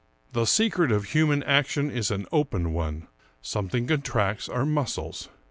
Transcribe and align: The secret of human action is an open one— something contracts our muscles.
The 0.33 0.45
secret 0.45 0.91
of 0.91 1.03
human 1.11 1.43
action 1.43 1.91
is 1.91 2.09
an 2.09 2.25
open 2.31 2.73
one— 2.73 3.07
something 3.43 3.85
contracts 3.85 4.49
our 4.49 4.65
muscles. 4.65 5.29